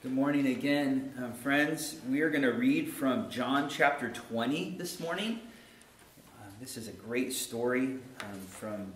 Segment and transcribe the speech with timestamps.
[0.00, 1.96] Good morning again, uh, friends.
[2.08, 5.40] We are going to read from John chapter 20 this morning.
[6.38, 8.92] Uh, this is a great story um, from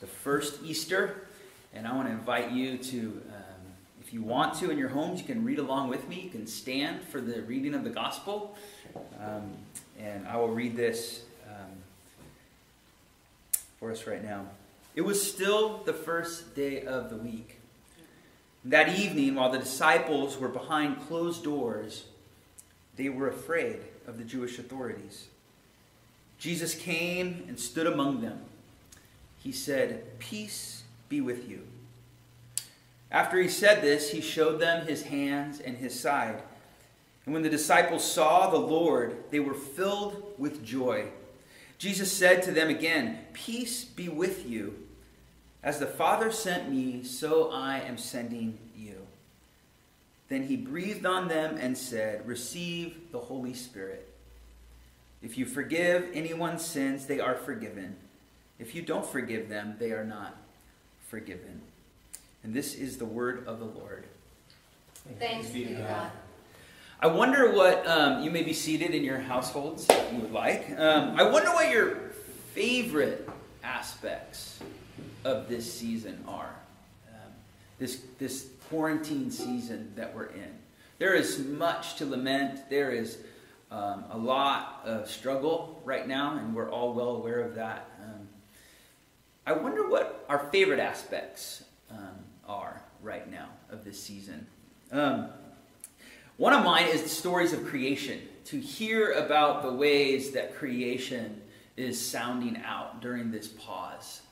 [0.00, 1.28] the first Easter,
[1.72, 5.20] and I want to invite you to, um, if you want to in your homes,
[5.20, 6.22] you can read along with me.
[6.22, 8.56] You can stand for the reading of the gospel,
[9.20, 9.52] um,
[10.00, 11.76] and I will read this um,
[13.78, 14.46] for us right now.
[14.96, 17.57] It was still the first day of the week.
[18.68, 22.04] That evening, while the disciples were behind closed doors,
[22.96, 25.28] they were afraid of the Jewish authorities.
[26.38, 28.40] Jesus came and stood among them.
[29.38, 31.62] He said, Peace be with you.
[33.10, 36.42] After he said this, he showed them his hands and his side.
[37.24, 41.06] And when the disciples saw the Lord, they were filled with joy.
[41.78, 44.87] Jesus said to them again, Peace be with you.
[45.62, 48.94] As the Father sent me, so I am sending you.
[50.28, 54.08] Then he breathed on them and said, Receive the Holy Spirit.
[55.22, 57.96] If you forgive anyone's sins, they are forgiven.
[58.58, 60.36] If you don't forgive them, they are not
[61.08, 61.60] forgiven.
[62.44, 64.04] And this is the word of the Lord.
[65.18, 66.10] Thanks be to God.
[67.00, 70.68] I wonder what, um, you may be seated in your households if you would like.
[70.76, 71.96] Um, I wonder what your
[72.54, 73.28] favorite
[73.62, 74.58] aspects
[75.24, 76.54] of this season are.
[77.08, 77.32] Um,
[77.78, 80.50] this, this quarantine season that we're in.
[80.98, 82.68] There is much to lament.
[82.68, 83.18] There is
[83.70, 87.88] um, a lot of struggle right now, and we're all well aware of that.
[88.02, 88.28] Um,
[89.46, 94.46] I wonder what our favorite aspects um, are right now of this season.
[94.90, 95.28] Um,
[96.36, 98.20] one of mine is the stories of creation.
[98.46, 101.42] To hear about the ways that creation
[101.76, 104.22] is sounding out during this pause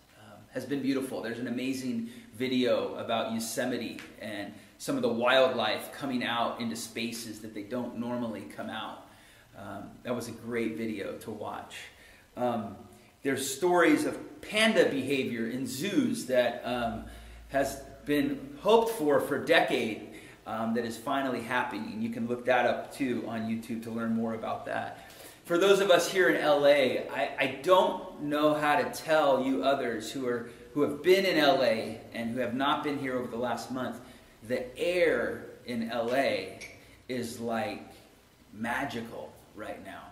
[0.57, 1.21] has been beautiful.
[1.21, 7.41] There's an amazing video about Yosemite and some of the wildlife coming out into spaces
[7.41, 9.07] that they don't normally come out.
[9.55, 11.77] Um, that was a great video to watch.
[12.39, 12.75] Um,
[13.23, 17.05] there's stories of panda behavior in zoos that um,
[17.49, 20.09] has been hoped for for decade
[20.47, 22.01] um, that is finally happening.
[22.01, 25.06] You can look that up too on YouTube to learn more about that
[25.47, 29.63] for those of us here in LA, I, I don't know how to tell you
[29.63, 33.29] others who are who have been in LA and who have not been here over
[33.29, 33.99] the last month,
[34.47, 36.59] the air in LA
[37.09, 37.83] is like
[38.53, 40.03] magical right now.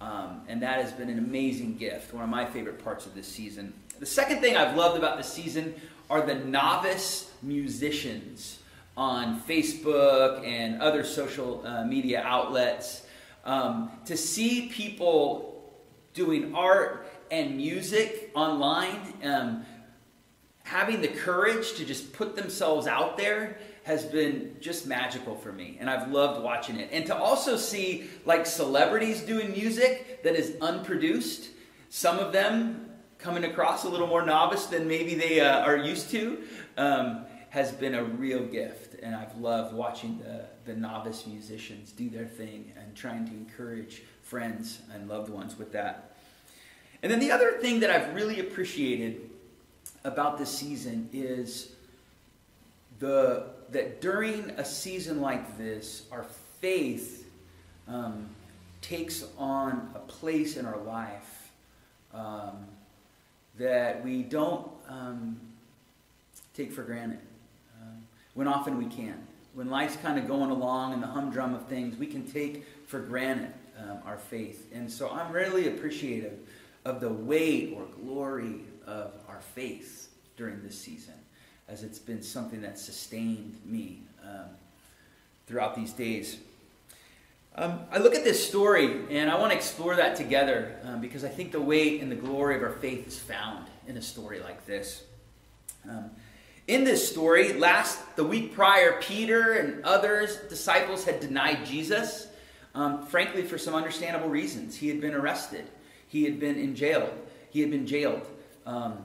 [0.00, 3.28] Um, and that has been an amazing gift, one of my favorite parts of this
[3.28, 3.72] season.
[4.00, 5.72] The second thing I've loved about this season
[6.10, 8.58] are the novice musicians
[8.96, 13.06] on Facebook and other social uh, media outlets
[13.44, 15.72] um, to see people
[16.14, 19.64] doing art and music online, um,
[20.64, 25.76] having the courage to just put themselves out there has been just magical for me
[25.80, 26.88] and i've loved watching it.
[26.92, 31.48] And to also see like celebrities doing music that is unproduced
[31.88, 32.88] some of them
[33.18, 36.42] coming across a little more novice than maybe they uh, are used to
[36.76, 42.08] um, has been a real gift and I've loved watching the, the novice musicians do
[42.08, 46.16] their thing and trying to encourage friends and loved ones with that.
[47.02, 49.28] And then the other thing that I've really appreciated
[50.02, 51.72] about this season is
[53.00, 56.24] the that during a season like this, our
[56.62, 57.30] faith
[57.86, 58.30] um,
[58.80, 61.50] takes on a place in our life
[62.14, 62.64] um,
[63.58, 65.38] that we don't um,
[66.54, 67.18] take for granted
[68.34, 69.26] when often we can.
[69.54, 73.00] When life's kind of going along and the humdrum of things, we can take for
[73.00, 74.66] granted um, our faith.
[74.72, 76.38] And so I'm really appreciative
[76.84, 81.14] of the weight or glory of our faith during this season,
[81.68, 84.46] as it's been something that sustained me um,
[85.46, 86.38] throughout these days.
[87.54, 91.22] Um, I look at this story and I want to explore that together um, because
[91.22, 94.40] I think the weight and the glory of our faith is found in a story
[94.40, 95.04] like this.
[95.88, 96.10] Um,
[96.66, 102.28] in this story, last the week prior, Peter and others disciples had denied Jesus,
[102.74, 104.76] um, frankly, for some understandable reasons.
[104.76, 105.64] He had been arrested,
[106.08, 107.12] he had been in jail,
[107.50, 108.26] he had been jailed,
[108.64, 108.98] um,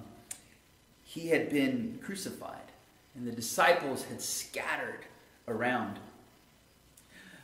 [1.04, 2.72] he had been crucified,
[3.16, 5.06] and the disciples had scattered
[5.48, 5.98] around.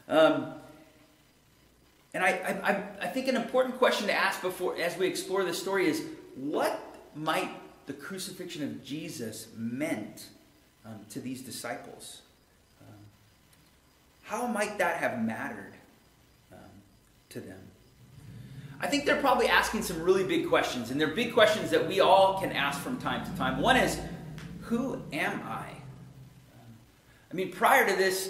[0.07, 0.53] Um,
[2.13, 2.29] and I,
[2.63, 6.03] I, I think an important question to ask before as we explore this story is
[6.35, 6.79] what
[7.15, 7.49] might
[7.85, 10.27] the crucifixion of Jesus meant
[10.85, 12.21] um, to these disciples.
[12.81, 12.95] Um,
[14.23, 15.73] how might that have mattered
[16.51, 16.59] um,
[17.29, 17.59] to them?
[18.79, 22.01] I think they're probably asking some really big questions, and they're big questions that we
[22.01, 23.61] all can ask from time to time.
[23.61, 23.99] One is,
[24.63, 25.69] Who am I?
[25.69, 26.73] Um,
[27.31, 28.29] I mean, prior to this,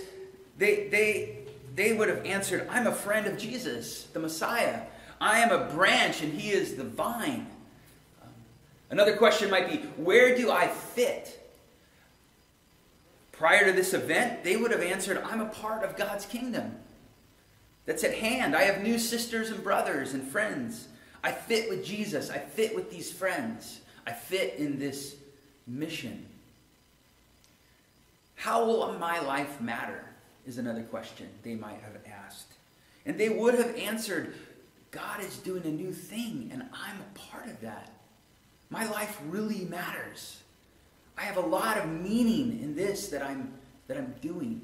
[0.57, 1.39] they, they,
[1.75, 4.81] they would have answered, I'm a friend of Jesus, the Messiah.
[5.19, 7.47] I am a branch and he is the vine.
[8.93, 11.43] Another question might be, where do I fit?
[13.31, 16.75] Prior to this event, they would have answered, I'm a part of God's kingdom
[17.87, 18.55] that's at hand.
[18.55, 20.89] I have new sisters and brothers and friends.
[21.23, 22.29] I fit with Jesus.
[22.29, 23.79] I fit with these friends.
[24.05, 25.15] I fit in this
[25.65, 26.27] mission.
[28.35, 30.05] How will my life matter?
[30.45, 31.97] Is another question they might have
[32.27, 32.53] asked.
[33.07, 34.35] And they would have answered,
[34.91, 37.89] God is doing a new thing, and I'm a part of that.
[38.73, 40.41] My life really matters.
[41.15, 43.53] I have a lot of meaning in this that I'm,
[43.87, 44.61] that I'm doing.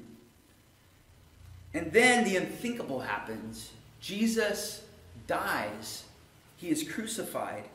[1.74, 3.70] And then the unthinkable happens.
[4.00, 4.82] Jesus
[5.28, 6.02] dies.
[6.56, 7.68] He is crucified.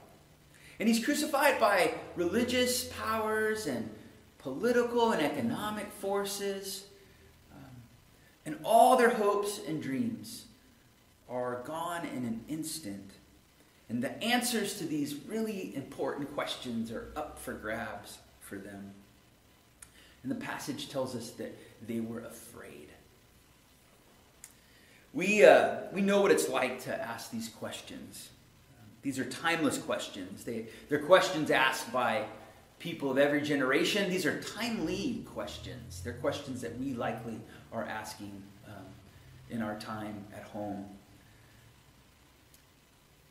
[0.77, 3.89] And he's crucified by religious powers and
[4.37, 6.83] political and economic forces.
[7.53, 7.71] Um,
[8.45, 10.47] and all their hopes and dreams
[11.29, 13.09] are gone in an instant.
[13.89, 18.91] And the answers to these really important questions are up for grabs for them.
[20.23, 21.55] And the passage tells us that
[21.85, 22.89] they were afraid.
[25.13, 28.29] We, uh, we know what it's like to ask these questions.
[29.01, 30.43] These are timeless questions.
[30.43, 32.25] They, they're questions asked by
[32.79, 34.09] people of every generation.
[34.09, 36.01] These are timely questions.
[36.03, 37.39] They're questions that we likely
[37.71, 38.85] are asking um,
[39.49, 40.85] in our time at home.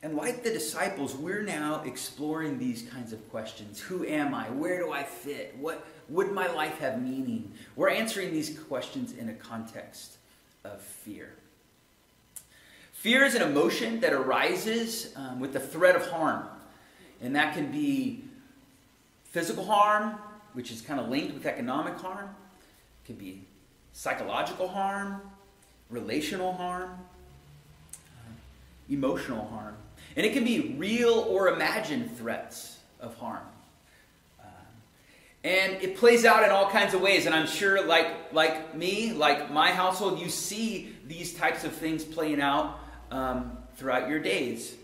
[0.05, 3.81] And like the disciples, we're now exploring these kinds of questions.
[3.81, 4.51] Who am I?
[4.51, 5.57] Where do I fit?
[5.59, 7.51] What would my life have meaning?
[7.75, 10.19] We're answering these questions in a context
[10.63, 11.33] of fear.
[12.93, 16.45] Fear is an emotion that arises um, with the threat of harm.
[17.23, 18.25] And that can be
[19.31, 20.19] physical harm,
[20.53, 22.29] which is kind of linked with economic harm.
[22.29, 23.41] It could be
[23.95, 25.23] psychological harm,
[25.89, 26.91] relational harm,
[27.95, 28.33] uh,
[28.91, 29.77] emotional harm.
[30.17, 33.43] And it can be real or imagined threats of harm.
[35.45, 37.27] And it plays out in all kinds of ways.
[37.27, 42.03] And I'm sure, like, like me, like my household, you see these types of things
[42.03, 42.81] playing out
[43.11, 44.75] um, throughout your days.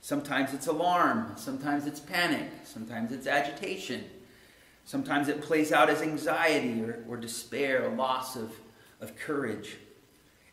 [0.00, 4.02] Sometimes it's alarm, sometimes it's panic, sometimes it's agitation,
[4.86, 8.50] sometimes it plays out as anxiety or, or despair, a loss of,
[9.02, 9.76] of courage.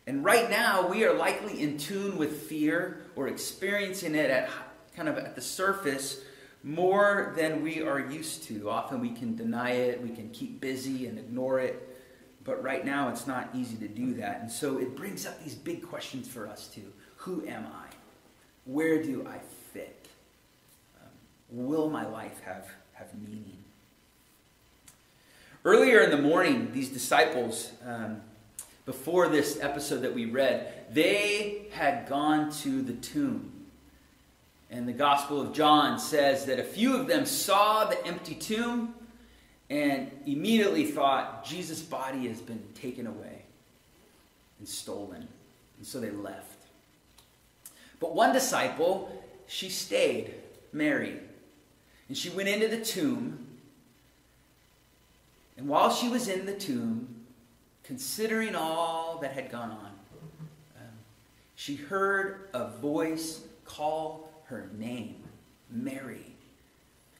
[0.06, 4.48] And right now, we are likely in tune with fear or experiencing it at
[4.94, 6.20] kind of at the surface
[6.62, 8.70] more than we are used to.
[8.70, 11.84] Often we can deny it, we can keep busy and ignore it.
[12.44, 14.40] But right now, it's not easy to do that.
[14.40, 16.92] And so it brings up these big questions for us, too.
[17.16, 17.86] Who am I?
[18.64, 19.38] Where do I
[19.72, 20.06] fit?
[21.02, 21.10] Um,
[21.50, 23.58] will my life have, have meaning?
[25.64, 28.20] Earlier in the morning, these disciples, um,
[28.88, 33.52] before this episode that we read, they had gone to the tomb.
[34.70, 38.94] And the Gospel of John says that a few of them saw the empty tomb
[39.68, 43.42] and immediately thought Jesus' body has been taken away
[44.58, 45.28] and stolen.
[45.76, 46.56] And so they left.
[48.00, 50.32] But one disciple, she stayed,
[50.72, 51.18] Mary.
[52.08, 53.48] And she went into the tomb.
[55.58, 57.16] And while she was in the tomb,
[57.88, 59.90] considering all that had gone on,
[60.76, 60.92] um,
[61.54, 65.16] she heard a voice call her name,
[65.70, 66.34] Mary.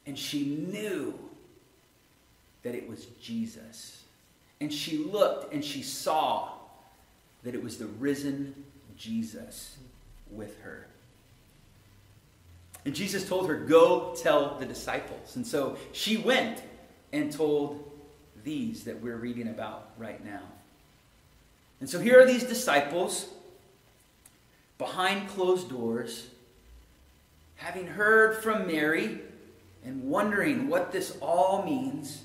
[0.05, 1.17] And she knew
[2.61, 4.03] that it was Jesus.
[4.61, 6.49] And she looked and she saw
[7.41, 8.53] that it was the risen
[8.95, 9.75] Jesus
[10.29, 10.85] with her.
[12.85, 15.35] And Jesus told her, Go tell the disciples.
[15.35, 16.61] And so she went
[17.11, 17.91] and told
[18.43, 20.41] these that we're reading about right now.
[21.79, 23.27] And so here are these disciples
[24.77, 26.27] behind closed doors,
[27.55, 29.19] having heard from Mary
[29.85, 32.23] and wondering what this all means.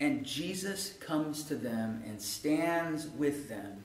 [0.00, 3.84] And Jesus comes to them and stands with them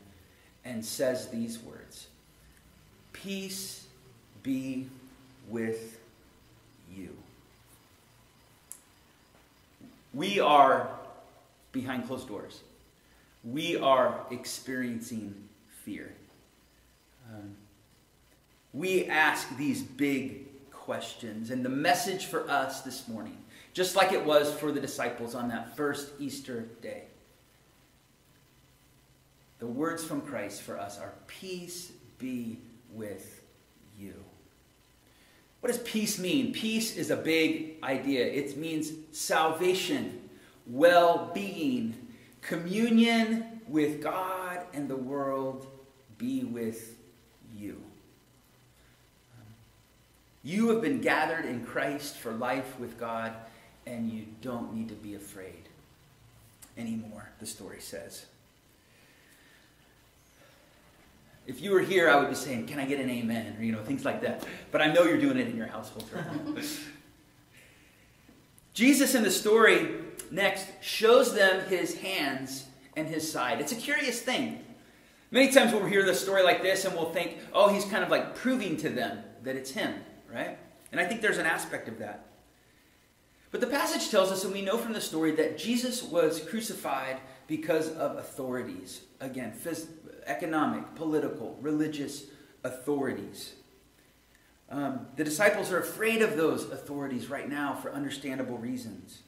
[0.66, 2.08] and says these words
[3.14, 3.88] Peace
[4.44, 4.88] be
[5.50, 6.00] with
[6.96, 7.16] you.
[10.14, 10.90] We are
[11.72, 12.62] behind closed doors.
[13.44, 15.36] We are experiencing
[15.84, 16.14] fear.
[17.34, 17.56] Um,
[18.74, 21.50] we ask these big questions.
[21.50, 23.38] And the message for us this morning,
[23.74, 27.04] just like it was for the disciples on that first Easter day,
[29.60, 32.58] the words from Christ for us are peace be
[32.94, 33.44] with
[34.00, 34.14] you.
[35.60, 36.52] What does peace mean?
[36.52, 38.26] Peace is a big idea.
[38.26, 40.28] It means salvation,
[40.66, 42.01] well being,
[42.42, 45.68] communion with God and the world
[46.18, 46.96] be with
[47.56, 47.82] you.
[50.44, 53.34] You have been gathered in Christ for life with God,
[53.86, 55.70] and you don't need to be afraid
[56.78, 58.26] anymore, the story says.
[61.46, 63.58] If you were here, I would be saying, Can I get an amen?
[63.60, 64.46] Or, you know, things like that.
[64.72, 66.62] But I know you're doing it in your household right now.
[68.74, 69.90] Jesus in the story
[70.32, 73.62] next shows them his hands and his side.
[73.62, 74.64] It's a curious thing.
[75.30, 78.10] Many times we'll hear the story like this and we'll think, oh, he's kind of
[78.10, 79.94] like proving to them that it's him,
[80.32, 80.58] right?
[80.92, 82.26] And I think there's an aspect of that.
[83.52, 87.20] But the passage tells us, and we know from the story, that Jesus was crucified
[87.48, 89.02] because of authorities.
[89.20, 89.88] Again, phys-
[90.26, 92.26] economic, political, religious
[92.64, 93.54] authorities.
[94.70, 99.22] Um, the disciples are afraid of those authorities right now for understandable reasons.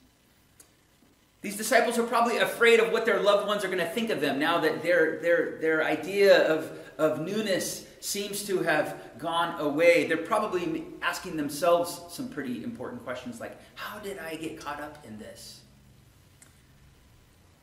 [1.44, 4.22] These disciples are probably afraid of what their loved ones are going to think of
[4.22, 10.08] them now that their, their, their idea of, of newness seems to have gone away.
[10.08, 15.06] They're probably asking themselves some pretty important questions like, How did I get caught up
[15.06, 15.60] in this?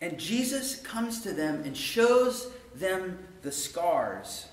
[0.02, 4.48] And Jesus comes to them and shows them the scars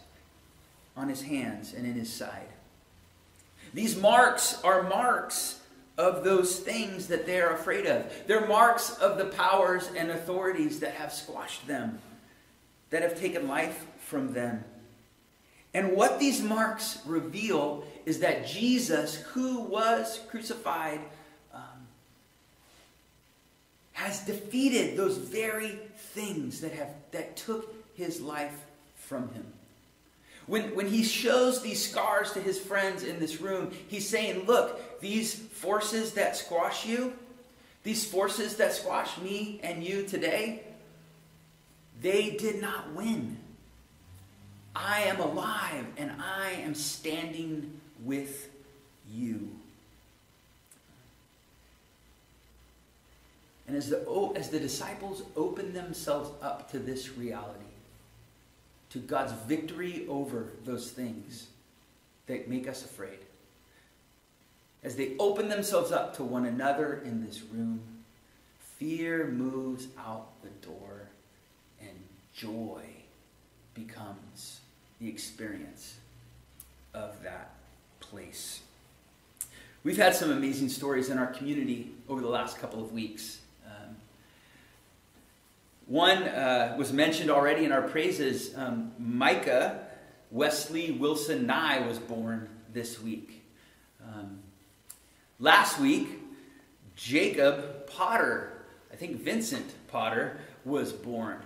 [0.96, 2.48] on his hands and in his side.
[3.74, 5.57] These marks are marks
[5.98, 8.06] of those things that they're afraid of.
[8.28, 12.00] They're marks of the powers and authorities that have squashed them,
[12.92, 14.64] that have taken life from them.
[15.74, 21.02] And what these marks reveal is that Jesus, who was crucified,
[21.54, 21.62] um,
[23.94, 29.46] has defeated those very things that, have, that took his life from him.
[30.48, 35.00] When, when he shows these scars to his friends in this room, he's saying, Look,
[35.02, 37.14] these forces that squash you,
[37.84, 40.64] these forces that squash me and you today,
[42.02, 43.38] they did not win.
[44.76, 48.50] I am alive and I am standing with
[49.12, 49.50] you.
[53.68, 57.67] And as the, as the disciples open themselves up to this reality,
[58.90, 61.48] to God's victory over those things
[62.28, 63.20] that make us afraid.
[64.84, 67.82] As they open themselves up to one another in this room,
[68.78, 71.10] fear moves out the door
[71.82, 71.98] and
[72.34, 72.84] joy
[73.74, 74.62] becomes
[75.00, 75.98] the experience
[76.94, 77.52] of that
[78.00, 78.62] place.
[79.84, 83.40] We've had some amazing stories in our community over the last couple of weeks.
[85.88, 88.56] One uh, was mentioned already in our praises.
[88.58, 89.88] Um, Micah
[90.32, 93.46] Wesley Wilson Nye was born this week.
[94.04, 94.40] Um,
[95.40, 96.10] last week,
[96.98, 101.40] Jacob Potter, I think Vincent Potter, was born.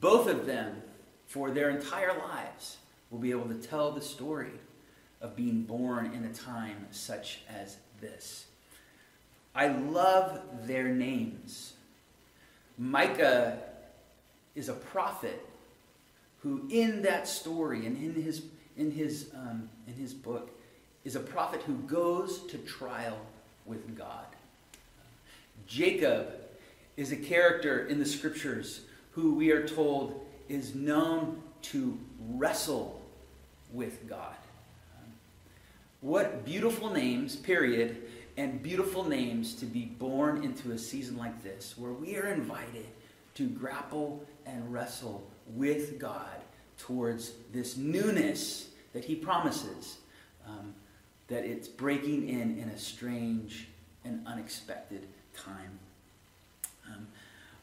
[0.00, 0.82] Both of them,
[1.26, 2.78] for their entire lives,
[3.10, 4.52] will be able to tell the story
[5.20, 8.46] of being born in a time such as this.
[9.54, 11.74] I love their names.
[12.78, 13.58] Micah
[14.54, 15.46] is a prophet
[16.42, 18.42] who, in that story and in his,
[18.76, 20.50] in his, um, in his book,
[21.04, 23.18] is a prophet who goes to trial
[23.66, 24.26] with God.
[25.66, 26.28] Jacob
[26.96, 31.98] is a character in the scriptures who we are told is known to
[32.30, 33.00] wrestle
[33.72, 34.34] with God.
[36.00, 38.02] What beautiful names, period,
[38.36, 42.86] and beautiful names to be born into a season like this, where we are invited
[43.34, 46.40] to grapple and wrestle with God
[46.78, 49.98] towards this newness that He promises,
[50.46, 50.74] um,
[51.28, 53.68] that it's breaking in in a strange
[54.04, 55.78] and unexpected time.
[56.88, 57.06] Um,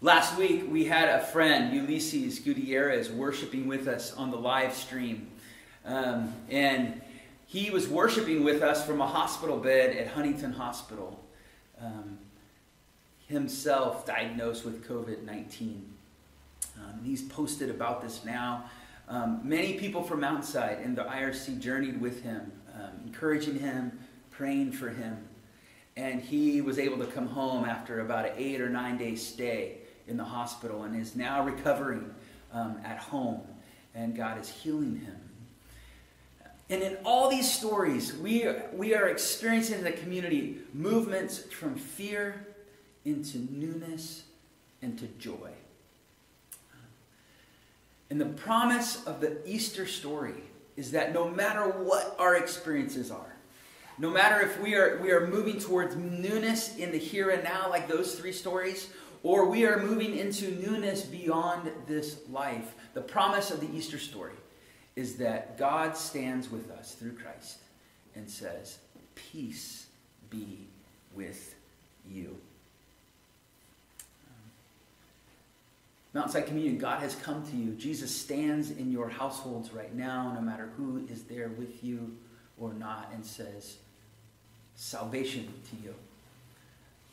[0.02, 5.30] last week, we had a friend, Ulysses Gutierrez, worshiping with us on the live stream.
[5.86, 7.02] Um, and
[7.50, 11.20] he was worshiping with us from a hospital bed at Huntington Hospital,
[11.82, 12.20] um,
[13.28, 15.84] himself diagnosed with COVID 19.
[16.78, 18.66] Um, he's posted about this now.
[19.08, 23.98] Um, many people from outside in the IRC journeyed with him, um, encouraging him,
[24.30, 25.18] praying for him.
[25.98, 29.80] And he was able to come home after about an eight or nine day stay
[30.08, 32.14] in the hospital and is now recovering
[32.54, 33.42] um, at home.
[33.96, 35.29] And God is healing him.
[36.70, 42.46] And in all these stories, we, we are experiencing the community movements from fear
[43.06, 44.24] into newness
[44.82, 45.52] and to joy.
[48.12, 50.44] And the promise of the Easter story
[50.78, 53.36] is that no matter what our experiences are,
[53.98, 57.70] no matter if we are, we are moving towards newness in the here and now,
[57.70, 58.90] like those three stories,
[59.24, 62.74] or we are moving into newness beyond this life.
[62.94, 64.34] The promise of the Easter story
[65.00, 67.60] is that God stands with us through Christ
[68.16, 68.80] and says,
[69.16, 69.88] Peace
[70.30, 70.68] be
[71.16, 71.56] with
[72.12, 72.36] you.
[76.14, 77.72] Mountainside Communion, God has come to you.
[77.76, 82.18] Jesus stands in your households right now, no matter who is there with you
[82.60, 83.78] or not, and says,
[84.76, 85.96] Salvation to you.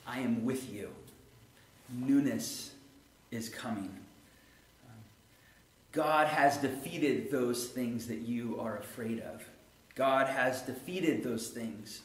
[0.08, 0.90] I am with you.
[1.88, 2.72] Newness
[3.30, 3.94] is coming.
[5.96, 9.42] God has defeated those things that you are afraid of.
[9.94, 12.02] God has defeated those things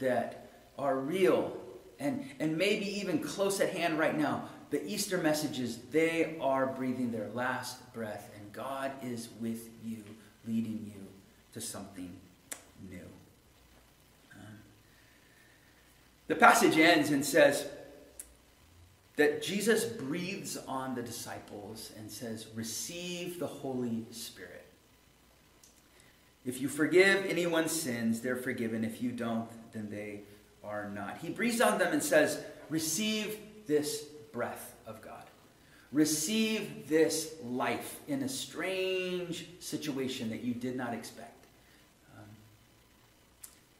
[0.00, 1.56] that are real
[2.00, 4.48] and, and maybe even close at hand right now.
[4.70, 10.02] The Easter messages, they are breathing their last breath, and God is with you,
[10.44, 11.06] leading you
[11.52, 12.10] to something
[12.90, 13.06] new.
[14.34, 14.58] Um,
[16.26, 17.68] the passage ends and says
[19.18, 24.64] that Jesus breathes on the disciples and says, Receive the Holy Spirit.
[26.46, 28.84] If you forgive anyone's sins, they're forgiven.
[28.84, 30.20] If you don't, then they
[30.62, 31.18] are not.
[31.18, 35.24] He breathes on them and says, Receive this breath of God.
[35.90, 41.44] Receive this life in a strange situation that you did not expect.
[42.16, 42.24] Um,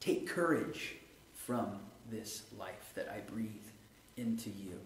[0.00, 0.97] take courage
[1.33, 1.78] from
[2.11, 3.52] this life that I breathe
[4.16, 4.80] into you.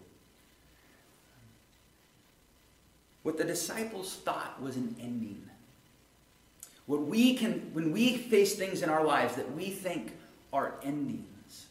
[3.23, 5.41] What the disciples thought was an ending.
[6.85, 10.11] What we can, when we face things in our lives that we think
[10.51, 11.67] are endings,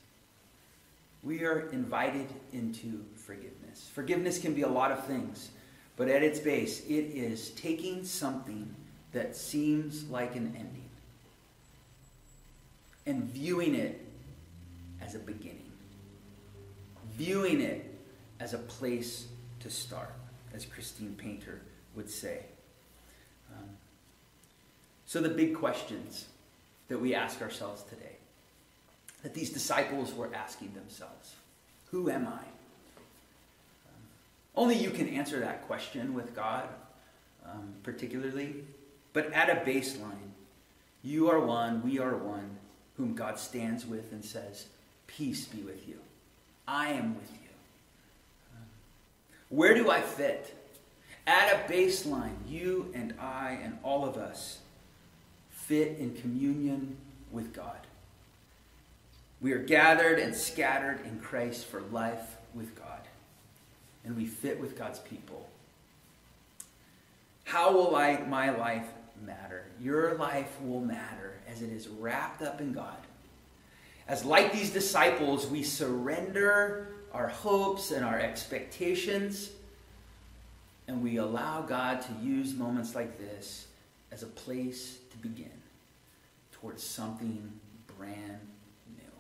[1.23, 3.89] we are invited into forgiveness.
[3.95, 5.51] Forgiveness can be a lot of things,
[5.97, 8.75] but at its base, it is taking something
[9.13, 10.89] that seems like an ending
[13.07, 14.01] and viewing it
[15.01, 15.71] as a beginning,
[17.17, 17.85] viewing it
[18.41, 19.27] as a place
[19.61, 20.15] to start,
[20.55, 21.61] as Christine Paintner
[21.95, 22.45] would say.
[23.53, 23.69] Um,
[25.07, 26.27] so, the big questions
[26.89, 28.17] that we ask ourselves today
[29.23, 31.35] that these disciples were asking themselves
[31.91, 32.31] Who am I?
[32.31, 34.03] Um,
[34.57, 36.69] only you can answer that question with God,
[37.45, 38.55] um, particularly.
[39.13, 40.33] But at a baseline,
[41.03, 42.57] you are one, we are one,
[42.97, 44.67] whom God stands with and says,
[45.07, 45.99] Peace be with you.
[46.67, 47.42] I am with you.
[49.53, 50.57] Where do I fit?
[51.27, 54.61] At a baseline, you and I and all of us
[55.51, 56.97] fit in communion
[57.31, 57.77] with God.
[59.43, 63.01] We are gathered and scattered in Christ for life with God.
[64.07, 65.47] And we fit with God's people.
[67.45, 68.87] How will I, my life
[69.23, 69.67] matter?
[69.83, 72.97] Your life will matter as it is wrapped up in God.
[74.09, 79.51] As, like these disciples, we surrender our hopes and our expectations,
[80.89, 83.67] and we allow God to use moments like this
[84.11, 85.51] as a place to begin
[86.53, 87.53] towards something
[87.99, 88.41] brand
[88.97, 89.11] new.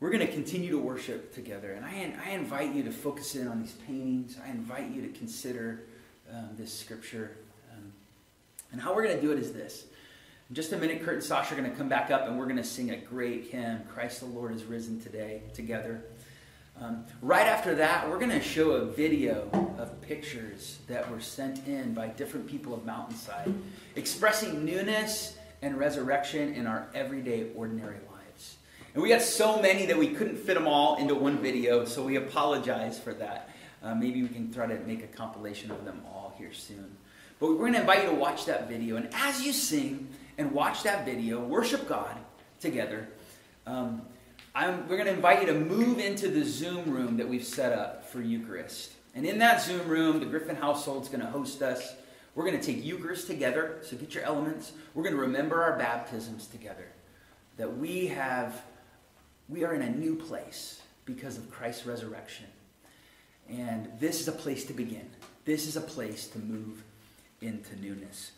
[0.00, 1.72] We're going to continue to worship together.
[1.72, 4.36] And I, I invite you to focus in on these paintings.
[4.44, 5.82] I invite you to consider
[6.32, 7.36] um, this scripture.
[7.72, 7.92] Um,
[8.72, 9.84] and how we're going to do it is this.
[10.48, 12.44] In just a minute, Kurt and Sasha are going to come back up and we're
[12.44, 16.04] going to sing a great hymn, Christ the Lord is risen today, together.
[16.80, 21.66] Um, right after that, we're going to show a video of pictures that were sent
[21.66, 23.52] in by different people of Mountainside,
[23.96, 28.58] expressing newness and resurrection in our everyday, ordinary lives.
[28.94, 32.04] And we got so many that we couldn't fit them all into one video, so
[32.04, 33.50] we apologize for that.
[33.82, 36.96] Uh, maybe we can try to make a compilation of them all here soon.
[37.38, 38.96] But we're going to invite you to watch that video.
[38.96, 42.16] And as you sing and watch that video, worship God
[42.60, 43.08] together,
[43.66, 44.02] um,
[44.54, 48.08] we're going to invite you to move into the Zoom room that we've set up
[48.08, 48.92] for Eucharist.
[49.14, 51.94] And in that Zoom room, the Griffin household is going to host us.
[52.34, 54.72] We're going to take Eucharist together, so get your elements.
[54.94, 56.86] We're going to remember our baptisms together.
[57.56, 58.62] That we have
[59.48, 62.46] we are in a new place because of Christ's resurrection.
[63.48, 65.08] And this is a place to begin.
[65.44, 66.82] This is a place to move
[67.40, 68.32] into newness.